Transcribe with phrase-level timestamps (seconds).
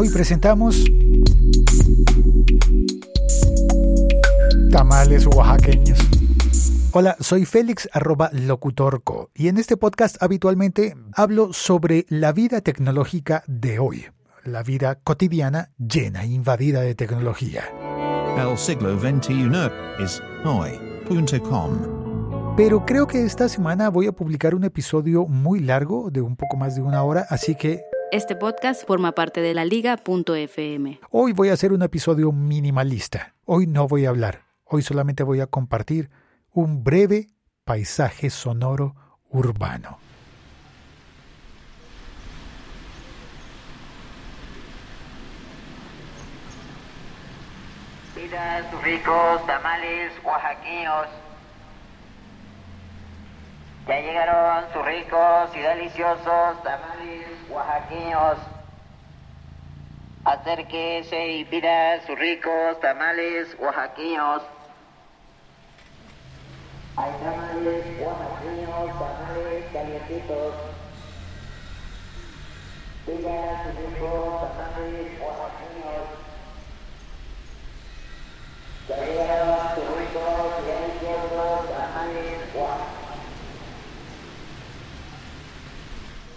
[0.00, 0.82] Hoy presentamos
[4.72, 5.98] tamales oaxaqueños.
[6.92, 13.44] Hola, soy Félix arroba locutorco y en este podcast habitualmente hablo sobre la vida tecnológica
[13.46, 14.06] de hoy,
[14.42, 17.64] la vida cotidiana llena, invadida de tecnología.
[18.38, 19.50] El siglo XXI
[20.02, 22.00] es hoy.com.
[22.56, 26.56] Pero creo que esta semana voy a publicar un episodio muy largo, de un poco
[26.56, 27.89] más de una hora, así que...
[28.12, 30.98] Este podcast forma parte de la liga.fm.
[31.10, 33.36] Hoy voy a hacer un episodio minimalista.
[33.44, 34.46] Hoy no voy a hablar.
[34.64, 36.10] Hoy solamente voy a compartir
[36.50, 37.28] un breve
[37.64, 38.96] paisaje sonoro
[39.28, 40.00] urbano.
[48.16, 51.06] Pidas ricos tamales oaxaqueños
[53.86, 58.38] ya llegaron sus ricos y deliciosos tamales oaxaqueños.
[60.24, 64.42] Acérquese y pida sus ricos tamales oaxaqueños.
[66.96, 70.54] Hay tamales oaxaqueños, tamales calientitos.
[73.06, 76.06] Pida sus ricos tamales oaxaqueños.
[78.88, 83.00] Ya llegaron sus ricos y deliciosos tamales oaxaqueños.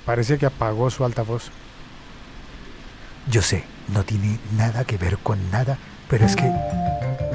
[0.05, 1.49] Parece que apagó su altavoz.
[3.29, 5.77] Yo sé, no tiene nada que ver con nada,
[6.09, 6.51] pero es que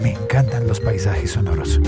[0.03, 1.81] me encantan los paisajes sonoros.